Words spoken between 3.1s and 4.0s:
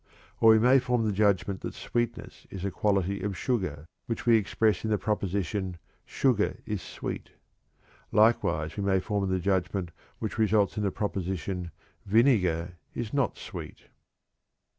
of "sugar,"